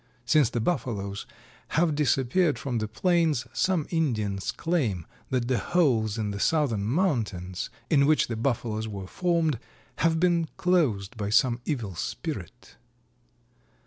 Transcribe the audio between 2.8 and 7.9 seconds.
plains, some Indians claim that the holes in the southern mountains,